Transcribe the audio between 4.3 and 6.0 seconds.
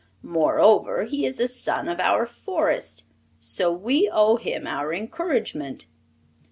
him our encouragement.